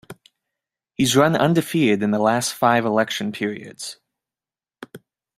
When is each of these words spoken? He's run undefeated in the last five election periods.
He's 0.95 1.15
run 1.15 1.35
undefeated 1.35 2.01
in 2.01 2.09
the 2.09 2.17
last 2.17 2.55
five 2.55 2.85
election 2.85 3.31
periods. 3.31 3.99